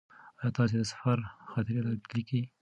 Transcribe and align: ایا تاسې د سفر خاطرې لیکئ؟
ایا 0.39 0.49
تاسې 0.57 0.75
د 0.79 0.83
سفر 0.91 1.17
خاطرې 1.51 1.81
لیکئ؟ 2.15 2.43